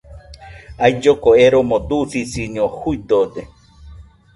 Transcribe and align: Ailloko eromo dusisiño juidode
Ailloko 0.85 1.29
eromo 1.45 1.75
dusisiño 1.89 2.65
juidode 2.77 3.41